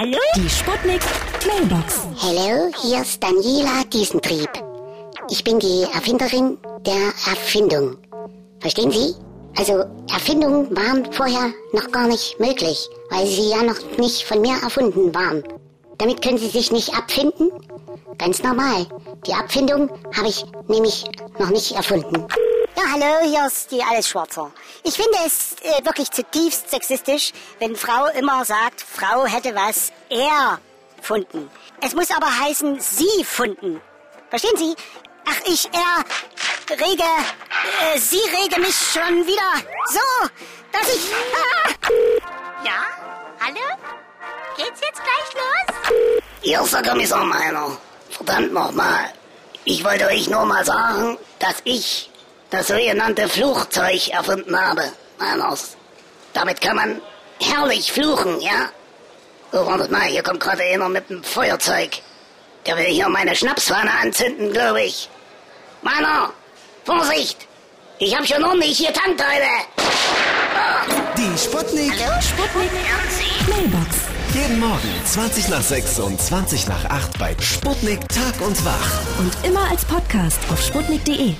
[0.00, 0.16] Hallo?
[0.36, 1.00] Die Sputnik
[1.44, 2.06] Mailbox.
[2.22, 4.48] Hallo, hier ist Daniela Diesentrieb.
[5.28, 7.96] Ich bin die Erfinderin der Erfindung.
[8.60, 9.16] Verstehen Sie?
[9.56, 14.54] Also Erfindungen waren vorher noch gar nicht möglich, weil sie ja noch nicht von mir
[14.62, 15.42] erfunden waren.
[15.96, 17.50] Damit können Sie sich nicht abfinden?
[18.18, 18.86] Ganz normal.
[19.26, 21.06] Die Abfindung habe ich nämlich
[21.40, 22.24] noch nicht erfunden.
[22.90, 24.50] Hallo, hier ist die Alles Schwarzer.
[24.82, 31.50] Ich finde es äh, wirklich zutiefst sexistisch, wenn Frau immer sagt, Frau hätte was erfunden.
[31.82, 33.82] Es muss aber heißen, sie funden.
[34.30, 34.74] Verstehen Sie?
[35.28, 35.68] Ach, ich
[36.70, 39.52] errege, äh, sie rege mich schon wieder
[39.90, 40.28] so,
[40.72, 41.12] dass ich...
[41.34, 41.68] Ah!
[42.64, 42.86] Ja?
[43.38, 43.60] Hallo?
[44.56, 46.22] Geht's jetzt gleich los?
[46.40, 47.76] Hier ist Kommissar Meiner.
[48.10, 49.12] Verdammt nochmal.
[49.64, 52.10] Ich wollte euch nur mal sagen, dass ich
[52.50, 54.84] das sogenannte Fluchzeug erfunden habe.
[55.18, 55.76] Meiners.
[56.32, 57.02] Damit kann man
[57.40, 58.70] herrlich fluchen, ja?
[59.52, 61.90] Oh, wartet mal, hier kommt gerade einer mit einem Feuerzeug.
[62.66, 65.08] Der will hier meine Schnapsfahne anzünden, glaube ich.
[65.82, 66.32] Meiner,
[66.84, 67.46] Vorsicht!
[67.98, 69.46] Ich hab schon ordentliche Tankteile.
[71.16, 71.92] Die Sputnik.
[72.22, 72.70] Sputnik
[73.48, 73.96] Mailbox.
[74.34, 79.00] Jeden Morgen 20 nach 6 und 20 nach 8 bei Sputnik Tag und Wach.
[79.18, 81.34] Und immer als Podcast auf sputnik.de.